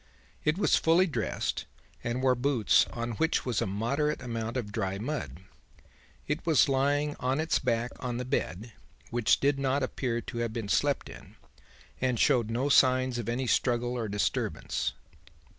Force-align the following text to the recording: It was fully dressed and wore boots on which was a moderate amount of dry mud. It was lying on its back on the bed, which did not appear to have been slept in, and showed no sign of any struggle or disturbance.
It 0.43 0.57
was 0.57 0.77
fully 0.77 1.05
dressed 1.05 1.65
and 2.03 2.23
wore 2.23 2.33
boots 2.33 2.87
on 2.91 3.11
which 3.21 3.45
was 3.45 3.61
a 3.61 3.67
moderate 3.67 4.19
amount 4.23 4.57
of 4.57 4.71
dry 4.71 4.97
mud. 4.97 5.41
It 6.27 6.43
was 6.43 6.67
lying 6.67 7.15
on 7.19 7.39
its 7.39 7.59
back 7.59 7.91
on 7.99 8.17
the 8.17 8.25
bed, 8.25 8.73
which 9.11 9.39
did 9.39 9.59
not 9.59 9.83
appear 9.83 10.19
to 10.19 10.39
have 10.39 10.53
been 10.53 10.69
slept 10.69 11.07
in, 11.07 11.35
and 12.01 12.19
showed 12.19 12.49
no 12.49 12.67
sign 12.67 13.09
of 13.19 13.29
any 13.29 13.45
struggle 13.45 13.95
or 13.95 14.07
disturbance. 14.07 14.93